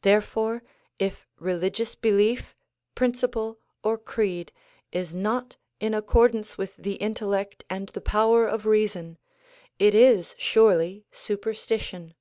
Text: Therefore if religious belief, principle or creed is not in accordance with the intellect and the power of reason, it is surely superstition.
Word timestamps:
Therefore 0.00 0.62
if 0.98 1.28
religious 1.38 1.94
belief, 1.94 2.56
principle 2.94 3.60
or 3.84 3.98
creed 3.98 4.52
is 4.90 5.12
not 5.12 5.58
in 5.80 5.92
accordance 5.92 6.56
with 6.56 6.78
the 6.78 6.94
intellect 6.94 7.64
and 7.68 7.90
the 7.90 8.00
power 8.00 8.46
of 8.48 8.64
reason, 8.64 9.18
it 9.78 9.94
is 9.94 10.34
surely 10.38 11.04
superstition. 11.12 12.14